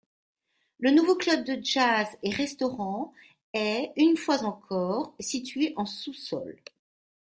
[0.79, 3.13] Le nouveau club de jazz et restaurant
[3.53, 6.59] est une fois encore situé en sous-sol.